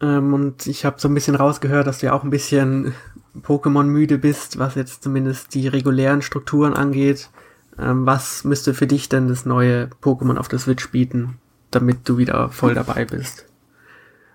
[0.00, 2.92] Ähm, und ich habe so ein bisschen rausgehört, dass du ja auch ein bisschen
[3.40, 7.30] Pokémon müde bist, was jetzt zumindest die regulären Strukturen angeht.
[7.78, 11.38] Ähm, was müsste für dich denn das neue Pokémon auf der Switch bieten,
[11.70, 13.46] damit du wieder voll dabei bist?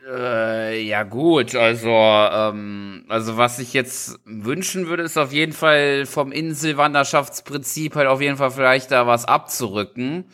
[0.09, 6.05] Äh, ja gut, also ähm, also was ich jetzt wünschen würde, ist auf jeden Fall
[6.05, 10.25] vom Inselwanderschaftsprinzip halt auf jeden Fall vielleicht da was abzurücken.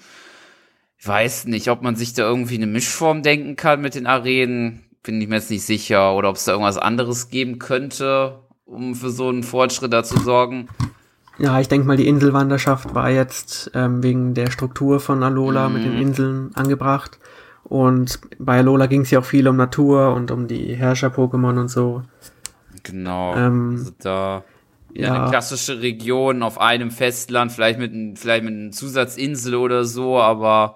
[1.00, 4.86] Ich weiß nicht, ob man sich da irgendwie eine Mischform denken kann mit den Arenen,
[5.02, 8.94] bin ich mir jetzt nicht sicher, oder ob es da irgendwas anderes geben könnte, um
[8.96, 10.70] für so einen Fortschritt da zu sorgen.
[11.38, 15.74] Ja, ich denke mal, die Inselwanderschaft war jetzt ähm, wegen der Struktur von Alola mhm.
[15.74, 17.20] mit den Inseln angebracht.
[17.64, 21.70] Und bei Alola ging es ja auch viel um Natur und um die Herrscher-Pokémon und
[21.70, 22.04] so.
[22.84, 23.36] Genau.
[23.36, 24.44] Ähm, also da
[24.94, 25.14] ja.
[25.14, 30.76] eine klassische Region auf einem Festland, vielleicht mit, vielleicht mit einer Zusatzinsel oder so, aber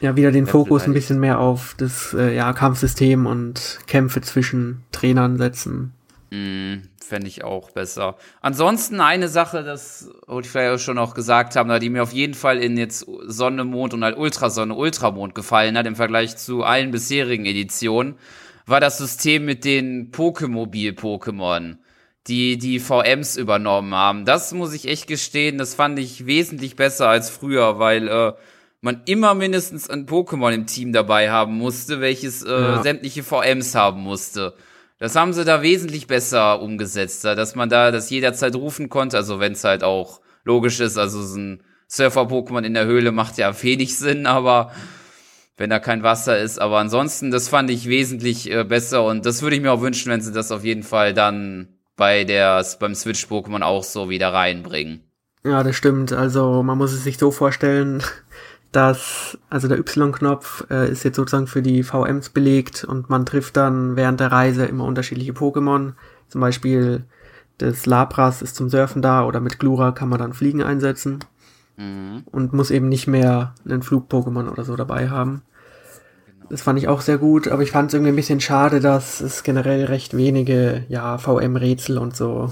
[0.00, 4.82] ja, wieder den Fokus ein bisschen mehr auf das äh, ja, Kampfsystem und Kämpfe zwischen
[4.92, 5.92] Trainern setzen.
[6.30, 8.16] Mm, Fände ich auch besser.
[8.40, 12.12] Ansonsten eine Sache, das wollte ich vielleicht auch schon auch gesagt haben, die mir auf
[12.12, 16.62] jeden Fall in jetzt Sonne, Mond und halt Ultrasonne, Ultramond gefallen hat im Vergleich zu
[16.62, 18.14] allen bisherigen Editionen,
[18.64, 21.78] war das System mit den Pokemobil-Pokémon,
[22.28, 24.24] die die VMs übernommen haben.
[24.24, 28.32] Das muss ich echt gestehen, das fand ich wesentlich besser als früher, weil äh,
[28.82, 32.82] man immer mindestens ein Pokémon im Team dabei haben musste, welches äh, ja.
[32.82, 34.54] sämtliche VMs haben musste.
[35.00, 39.40] Das haben sie da wesentlich besser umgesetzt, dass man da das jederzeit rufen konnte, also
[39.40, 43.62] wenn es halt auch logisch ist, also so ein Surfer-Pokémon in der Höhle macht ja
[43.62, 44.72] wenig Sinn, aber
[45.56, 49.40] wenn da kein Wasser ist, aber ansonsten, das fand ich wesentlich äh, besser und das
[49.40, 52.94] würde ich mir auch wünschen, wenn sie das auf jeden Fall dann bei der, beim
[52.94, 55.00] Switch-Pokémon auch so wieder reinbringen.
[55.44, 56.12] Ja, das stimmt.
[56.12, 58.02] Also man muss es sich so vorstellen,
[58.72, 63.56] dass, also der Y-Knopf äh, ist jetzt sozusagen für die VMs belegt und man trifft
[63.56, 65.94] dann während der Reise immer unterschiedliche Pokémon.
[66.28, 67.04] Zum Beispiel
[67.58, 71.18] das Lapras ist zum Surfen da oder mit Glura kann man dann Fliegen einsetzen.
[71.76, 72.22] Mhm.
[72.30, 75.42] Und muss eben nicht mehr einen Flug-Pokémon oder so dabei haben.
[76.26, 76.46] Genau.
[76.48, 79.20] Das fand ich auch sehr gut, aber ich fand es irgendwie ein bisschen schade, dass
[79.20, 82.50] es generell recht wenige, ja, VM-Rätsel und so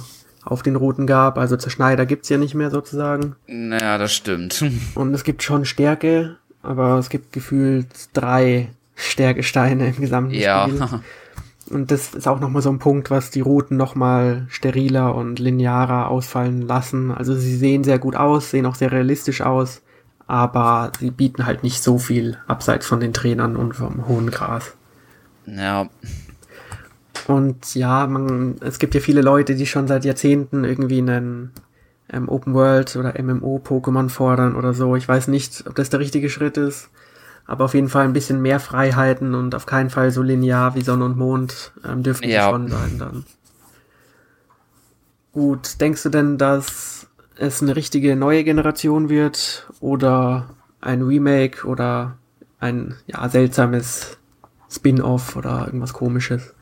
[0.48, 1.38] auf den Routen gab.
[1.38, 3.36] Also Zerschneider gibt's ja nicht mehr sozusagen.
[3.46, 4.64] Naja, das stimmt.
[4.94, 10.68] Und es gibt schon Stärke, aber es gibt gefühlt drei Stärkesteine im gesamten ja.
[10.68, 11.00] Spiel.
[11.70, 16.08] Und das ist auch nochmal so ein Punkt, was die Routen nochmal steriler und linearer
[16.08, 17.10] ausfallen lassen.
[17.10, 19.82] Also sie sehen sehr gut aus, sehen auch sehr realistisch aus,
[20.26, 24.72] aber sie bieten halt nicht so viel abseits von den Trainern und vom hohen Gras.
[25.44, 25.90] Ja.
[27.28, 31.52] Und ja, man, es gibt ja viele Leute, die schon seit Jahrzehnten irgendwie einen
[32.10, 34.96] ähm, Open World oder MMO Pokémon fordern oder so.
[34.96, 36.88] Ich weiß nicht, ob das der richtige Schritt ist,
[37.44, 40.80] aber auf jeden Fall ein bisschen mehr Freiheiten und auf keinen Fall so linear wie
[40.80, 42.48] Sonne und Mond ähm, dürften ja.
[42.48, 43.26] schon sein dann.
[45.32, 50.48] Gut, denkst du denn, dass es eine richtige neue Generation wird oder
[50.80, 52.16] ein Remake oder
[52.58, 54.16] ein ja, seltsames
[54.70, 56.54] Spin-off oder irgendwas komisches?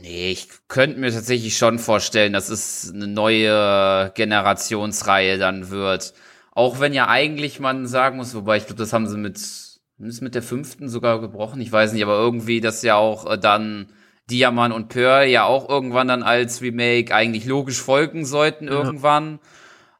[0.00, 6.14] Nee, ich könnte mir tatsächlich schon vorstellen, dass es eine neue Generationsreihe dann wird.
[6.52, 10.20] Auch wenn ja eigentlich man sagen muss, wobei ich glaube, das haben sie mit, ist
[10.20, 13.88] mit der fünften sogar gebrochen, ich weiß nicht, aber irgendwie, dass ja auch äh, dann
[14.30, 19.32] Diamant und Pearl ja auch irgendwann dann als Remake eigentlich logisch folgen sollten irgendwann.
[19.32, 19.38] Ja.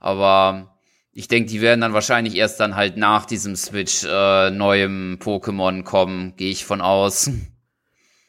[0.01, 0.79] Aber
[1.13, 5.83] ich denke, die werden dann wahrscheinlich erst dann halt nach diesem Switch äh, neuem Pokémon
[5.83, 7.31] kommen, gehe ich von aus.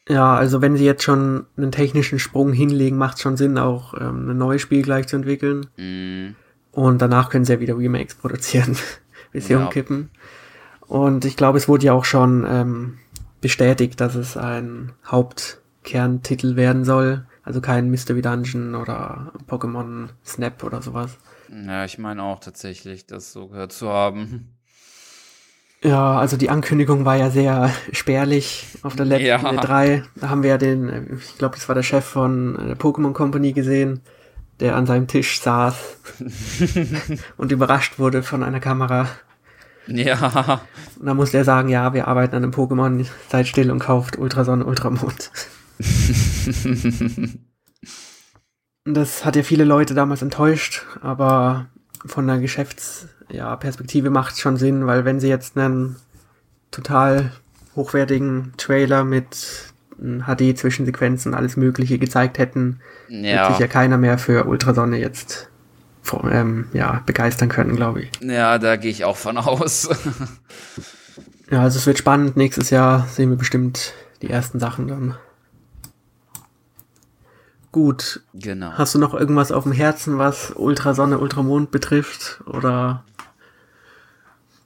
[0.08, 3.94] Ja, also wenn sie jetzt schon einen technischen Sprung hinlegen, macht es schon Sinn, auch
[3.94, 5.66] ähm, ein neues Spiel gleich zu entwickeln.
[5.76, 6.34] Mm.
[6.72, 8.76] Und danach können sie ja wieder Remakes produzieren,
[9.32, 9.64] bis sie ja.
[9.64, 10.10] umkippen.
[10.86, 12.98] Und ich glaube, es wurde ja auch schon ähm,
[13.40, 17.26] bestätigt, dass es ein Hauptkerntitel werden soll.
[17.42, 21.16] Also kein Mystery Dungeon oder Pokémon Snap oder sowas.
[21.50, 24.53] Ja, ich meine auch tatsächlich, das so gehört zu haben.
[25.84, 29.38] Ja, also die Ankündigung war ja sehr spärlich auf der letzten ja.
[29.38, 30.02] 3.
[30.14, 33.52] Da haben wir ja den, ich glaube, das war der Chef von der Pokémon Company
[33.52, 34.00] gesehen,
[34.60, 35.76] der an seinem Tisch saß
[37.36, 39.08] und überrascht wurde von einer Kamera.
[39.86, 40.62] Ja.
[40.98, 44.16] Und da musste er sagen, ja, wir arbeiten an einem Pokémon, seid still und kauft
[44.16, 45.30] Ultrasonne, Ultramond.
[48.86, 51.66] das hat ja viele Leute damals enttäuscht, aber
[52.04, 53.56] von der Geschäfts- ja,
[54.10, 55.96] macht schon Sinn, weil wenn sie jetzt einen
[56.70, 57.32] total
[57.74, 63.48] hochwertigen Trailer mit HD-Zwischensequenzen, alles Mögliche gezeigt hätten, ja.
[63.48, 65.48] sich ja keiner mehr für Ultrasonne jetzt
[66.30, 68.10] ähm, ja, begeistern können, glaube ich.
[68.20, 69.88] Ja, da gehe ich auch von aus.
[71.50, 72.36] ja, also es wird spannend.
[72.36, 75.14] Nächstes Jahr sehen wir bestimmt die ersten Sachen dann.
[77.74, 78.20] Gut.
[78.34, 78.70] Genau.
[78.74, 82.40] Hast du noch irgendwas auf dem Herzen, was Ultrasonne, Ultramond betrifft?
[82.46, 83.02] Oder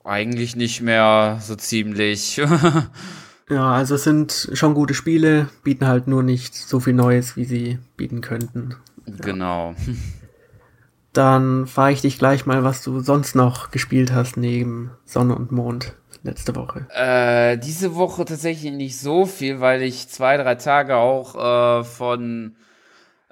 [0.04, 2.36] eigentlich nicht mehr so ziemlich.
[3.48, 7.46] ja, also es sind schon gute Spiele, bieten halt nur nicht so viel Neues, wie
[7.46, 8.74] sie bieten könnten.
[9.06, 9.74] Genau.
[11.14, 15.50] Dann frage ich dich gleich mal, was du sonst noch gespielt hast neben Sonne und
[15.50, 15.94] Mond
[16.24, 16.86] letzte Woche.
[16.94, 22.54] Äh, diese Woche tatsächlich nicht so viel, weil ich zwei, drei Tage auch äh, von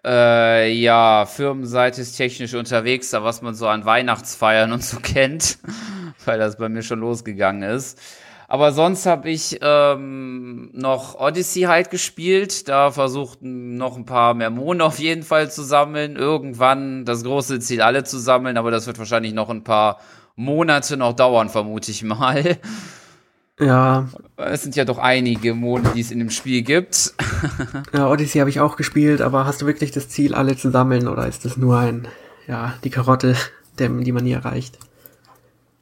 [0.06, 5.58] äh, ja, Firmenseite ist technisch unterwegs, da was man so an Weihnachtsfeiern und so kennt
[6.26, 7.98] weil das bei mir schon losgegangen ist.
[8.48, 12.68] Aber sonst habe ich ähm, noch Odyssey halt gespielt.
[12.68, 16.14] Da versucht noch ein paar mehr Monde auf jeden Fall zu sammeln.
[16.14, 19.98] Irgendwann das große Ziel alle zu sammeln, aber das wird wahrscheinlich noch ein paar
[20.36, 22.58] Monate noch dauern, vermute ich mal.
[23.58, 24.08] Ja.
[24.36, 27.14] Es sind ja doch einige Monde, die es in dem Spiel gibt.
[27.94, 31.08] ja, Odyssey habe ich auch gespielt, aber hast du wirklich das Ziel, alle zu sammeln
[31.08, 32.08] oder ist das nur ein,
[32.46, 33.34] ja, die Karotte,
[33.78, 34.78] die man nie erreicht?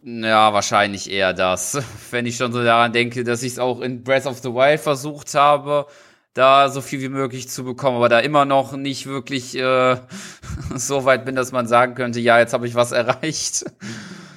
[0.04, 1.78] Ja, wahrscheinlich eher das.
[2.10, 4.80] Wenn ich schon so daran denke, dass ich es auch in Breath of the Wild
[4.80, 5.86] versucht habe,
[6.34, 9.96] da so viel wie möglich zu bekommen, aber da immer noch nicht wirklich äh,
[10.74, 13.64] so weit bin, dass man sagen könnte, ja, jetzt habe ich was erreicht.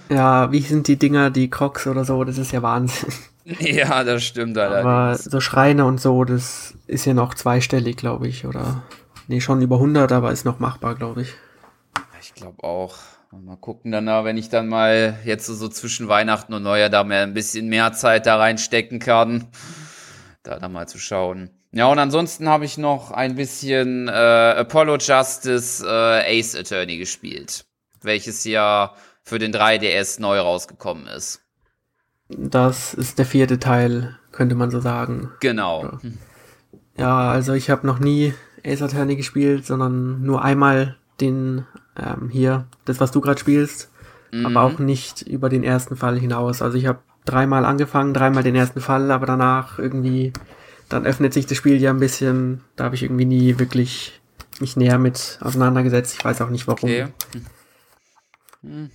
[0.10, 3.14] Ja, wie sind die Dinger, die Crocs oder so, das ist ja Wahnsinn.
[3.60, 4.86] Ja, das stimmt allerdings.
[4.86, 8.84] Aber so Schreine und so, das ist ja noch zweistellig, glaube ich, oder?
[9.30, 11.34] Nee, schon über 100, aber ist noch machbar, glaube ich.
[12.20, 12.98] Ich glaube auch.
[13.32, 17.24] Mal gucken dann, wenn ich dann mal jetzt so zwischen Weihnachten und Neujahr da mehr
[17.24, 19.48] ein bisschen mehr Zeit da reinstecken kann,
[20.44, 21.52] da dann mal zu schauen.
[21.72, 27.66] Ja, und ansonsten habe ich noch ein bisschen äh, Apollo Justice äh, Ace Attorney gespielt,
[28.02, 28.94] welches ja
[29.28, 31.42] für den 3DS neu rausgekommen ist.
[32.30, 35.32] Das ist der vierte Teil, könnte man so sagen.
[35.42, 36.00] Genau.
[36.98, 38.34] Ja, also ich habe noch nie
[38.66, 41.66] Ace Attorney gespielt, sondern nur einmal den
[41.98, 43.92] ähm, hier, das, was du gerade spielst,
[44.32, 44.46] mhm.
[44.46, 46.62] aber auch nicht über den ersten Fall hinaus.
[46.62, 50.32] Also ich habe dreimal angefangen, dreimal den ersten Fall, aber danach irgendwie,
[50.88, 54.22] dann öffnet sich das Spiel ja ein bisschen, da habe ich irgendwie nie wirklich
[54.62, 56.16] mich näher mit auseinandergesetzt.
[56.18, 56.90] Ich weiß auch nicht warum.
[56.90, 57.08] Okay.
[58.64, 58.90] Hm.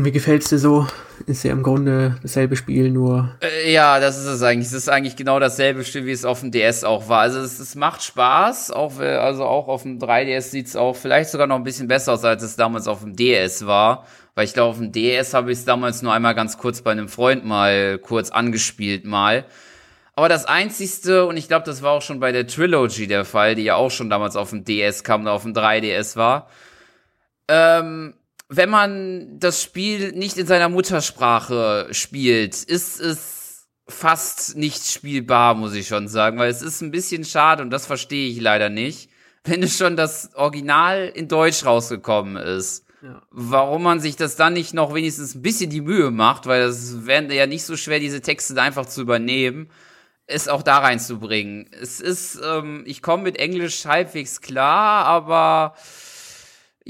[0.00, 0.86] Und wie gefällt's dir so?
[1.26, 3.36] Ist ja im Grunde dasselbe Spiel, nur.
[3.42, 4.68] Äh, ja, das ist es eigentlich.
[4.68, 7.20] Es ist eigentlich genau dasselbe Spiel, wie es auf dem DS auch war.
[7.20, 11.46] Also es, es macht Spaß, auch, also auch auf dem 3DS sieht's auch vielleicht sogar
[11.46, 14.06] noch ein bisschen besser aus, als es damals auf dem DS war.
[14.34, 16.92] Weil ich glaube, auf dem DS habe ich es damals nur einmal ganz kurz bei
[16.92, 19.44] einem Freund mal kurz angespielt mal.
[20.14, 23.54] Aber das Einzigste, und ich glaube, das war auch schon bei der Trilogy der Fall,
[23.54, 26.48] die ja auch schon damals auf dem DS kam oder auf dem 3DS war,
[27.48, 28.14] ähm,
[28.52, 35.72] wenn man das Spiel nicht in seiner Muttersprache spielt, ist es fast nicht spielbar, muss
[35.74, 39.08] ich schon sagen, weil es ist ein bisschen schade und das verstehe ich leider nicht,
[39.44, 42.86] wenn es schon das Original in Deutsch rausgekommen ist.
[43.02, 43.22] Ja.
[43.30, 47.06] Warum man sich das dann nicht noch wenigstens ein bisschen die Mühe macht, weil es
[47.06, 49.70] wäre ja nicht so schwer, diese Texte einfach zu übernehmen,
[50.26, 51.70] es auch da reinzubringen.
[51.80, 55.74] Es ist, ähm, ich komme mit Englisch halbwegs klar, aber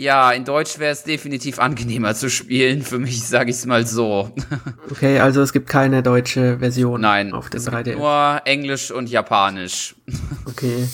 [0.01, 3.87] ja, in Deutsch wäre es definitiv angenehmer zu spielen, für mich, sage ich es mal
[3.87, 4.31] so.
[4.91, 7.83] Okay, also es gibt keine deutsche Version Nein, auf dem es 3DS.
[7.85, 9.95] Gibt nur Englisch und Japanisch.
[10.47, 10.89] Okay.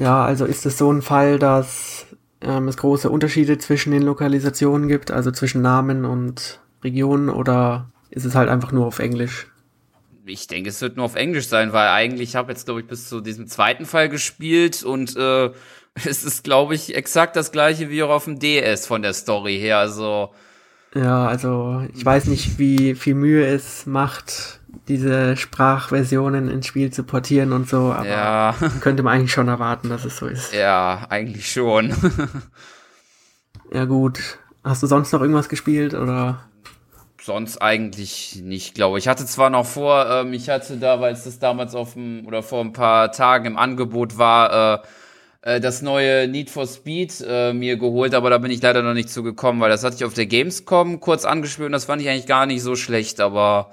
[0.00, 2.06] Ja, also ist es so ein Fall, dass
[2.40, 8.24] ähm, es große Unterschiede zwischen den Lokalisationen gibt, also zwischen Namen und Regionen, oder ist
[8.24, 9.48] es halt einfach nur auf Englisch?
[10.24, 13.08] Ich denke, es wird nur auf Englisch sein, weil eigentlich habe jetzt, glaube ich, bis
[13.08, 15.50] zu diesem zweiten Fall gespielt und äh,
[16.04, 19.58] es ist, glaube ich, exakt das gleiche wie auch auf dem DS von der Story
[19.58, 19.78] her.
[19.78, 20.30] Also.
[20.94, 27.04] Ja, also ich weiß nicht, wie viel Mühe es macht, diese Sprachversionen ins Spiel zu
[27.04, 28.54] portieren und so, aber ja.
[28.80, 30.52] könnte man eigentlich schon erwarten, dass es so ist.
[30.52, 31.94] Ja, eigentlich schon.
[33.72, 34.20] ja, gut.
[34.62, 36.44] Hast du sonst noch irgendwas gespielt oder?
[37.22, 39.04] Sonst eigentlich nicht, glaube ich.
[39.04, 42.26] Ich hatte zwar noch vor, ähm, ich hatte da, weil es das damals auf dem
[42.26, 44.86] oder vor ein paar Tagen im Angebot war, äh,
[45.42, 48.94] äh, das neue Need for Speed äh, mir geholt, aber da bin ich leider noch
[48.94, 52.08] nicht zugekommen, weil das hatte ich auf der Gamescom kurz angespielt und das fand ich
[52.08, 53.70] eigentlich gar nicht so schlecht, aber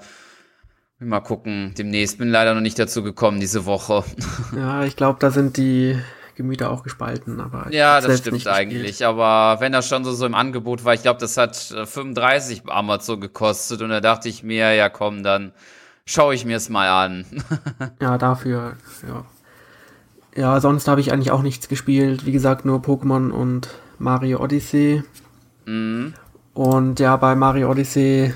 [0.98, 4.04] mal gucken, demnächst bin leider noch nicht dazu gekommen diese Woche.
[4.56, 5.98] Ja, ich glaube, da sind die
[6.34, 9.06] Gemüter auch gespalten, aber ja, das stimmt eigentlich.
[9.06, 12.72] Aber wenn das schon so, so im Angebot war, ich glaube, das hat 35 bei
[12.72, 15.52] Amazon gekostet und da dachte ich mir, ja komm, dann
[16.04, 17.24] schaue ich mir es mal an.
[18.00, 19.24] ja, dafür, ja.
[20.34, 22.26] Ja, sonst habe ich eigentlich auch nichts gespielt.
[22.26, 25.02] Wie gesagt, nur Pokémon und Mario Odyssey.
[25.66, 26.14] Mhm.
[26.54, 28.32] Und ja, bei Mario Odyssey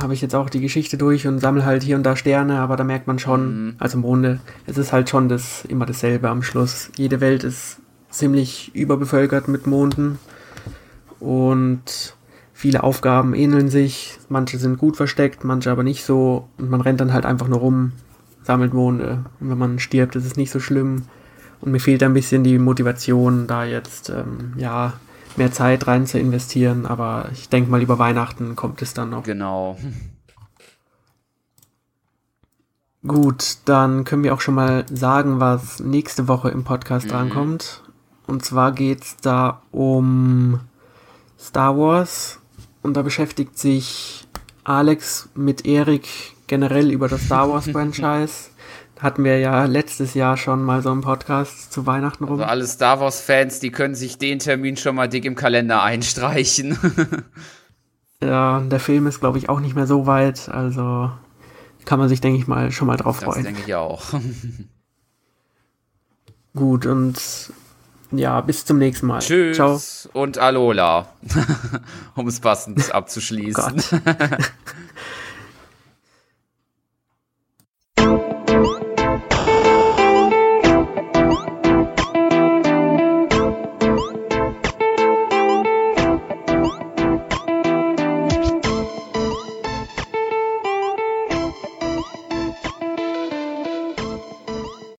[0.00, 2.76] habe ich jetzt auch die Geschichte durch und sammle halt hier und da Sterne, aber
[2.76, 3.76] da merkt man schon, mhm.
[3.78, 6.90] also im Grunde, es ist halt schon das immer dasselbe am Schluss.
[6.96, 7.78] Jede Welt ist
[8.10, 10.18] ziemlich überbevölkert mit Monden
[11.20, 12.16] und
[12.52, 14.18] viele Aufgaben ähneln sich.
[14.28, 17.58] Manche sind gut versteckt, manche aber nicht so und man rennt dann halt einfach nur
[17.58, 17.92] rum
[18.46, 19.24] sammelt Monde.
[19.40, 21.02] Und wenn man stirbt, ist es nicht so schlimm.
[21.60, 24.92] Und mir fehlt ein bisschen die Motivation, da jetzt ähm, ja
[25.36, 26.86] mehr Zeit rein zu investieren.
[26.86, 29.24] Aber ich denke mal, über Weihnachten kommt es dann noch.
[29.24, 29.76] Genau.
[33.04, 37.10] Gut, dann können wir auch schon mal sagen, was nächste Woche im Podcast mhm.
[37.10, 37.82] drankommt.
[38.26, 40.60] Und zwar geht es da um
[41.38, 42.38] Star Wars.
[42.82, 44.26] Und da beschäftigt sich
[44.62, 48.50] Alex mit Erik generell über das Star Wars Franchise.
[49.00, 52.34] Hatten wir ja letztes Jahr schon mal so einen Podcast zu Weihnachten rum.
[52.34, 55.82] Also alle Star Wars Fans, die können sich den Termin schon mal dick im Kalender
[55.82, 56.78] einstreichen.
[58.22, 61.10] ja, der Film ist glaube ich auch nicht mehr so weit, also
[61.84, 63.44] kann man sich denke ich mal schon mal drauf freuen.
[63.44, 64.02] Das denke ich auch.
[66.54, 67.20] Gut und
[68.12, 69.18] ja, bis zum nächsten Mal.
[69.18, 69.78] Tschüss Ciao.
[70.12, 71.08] und Alola,
[72.14, 73.82] um es passend abzuschließen.
[73.92, 74.00] Oh